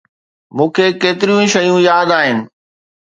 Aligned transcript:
مون 0.55 0.69
کي 0.75 0.85
ڪيتريون 1.01 1.39
ئي 1.43 1.47
شيون 1.53 1.79
ياد 1.89 2.09
آهن. 2.19 2.37